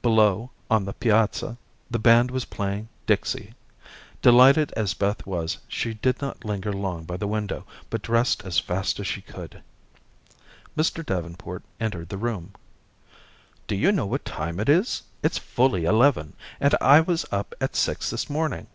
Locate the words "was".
2.30-2.44, 5.26-5.58, 17.00-17.26